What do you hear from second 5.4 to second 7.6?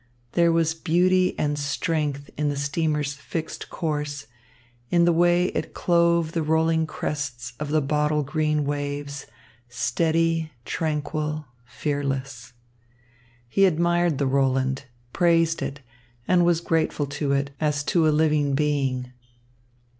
it clove the rolling crests